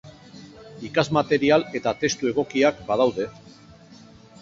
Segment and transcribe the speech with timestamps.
[0.89, 3.33] Ikasmaterial eta testu egokiak badaude.